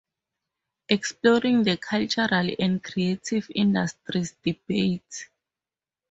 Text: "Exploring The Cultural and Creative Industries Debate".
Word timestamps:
"Exploring 0.89 1.61
The 1.61 1.77
Cultural 1.77 2.49
and 2.57 2.83
Creative 2.83 3.47
Industries 3.53 4.33
Debate". 4.43 5.29